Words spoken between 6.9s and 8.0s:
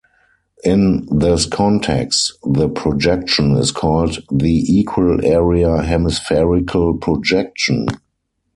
projection.